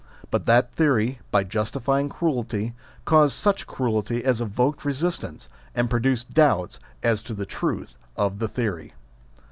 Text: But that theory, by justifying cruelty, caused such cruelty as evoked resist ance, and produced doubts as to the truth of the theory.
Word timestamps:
But 0.31 0.47
that 0.47 0.71
theory, 0.71 1.19
by 1.29 1.43
justifying 1.43 2.09
cruelty, 2.09 2.73
caused 3.05 3.35
such 3.35 3.67
cruelty 3.67 4.25
as 4.25 4.41
evoked 4.41 4.83
resist 4.83 5.23
ance, 5.23 5.47
and 5.75 5.91
produced 5.91 6.33
doubts 6.33 6.79
as 7.03 7.21
to 7.21 7.35
the 7.35 7.45
truth 7.45 7.95
of 8.17 8.39
the 8.39 8.47
theory. 8.47 8.95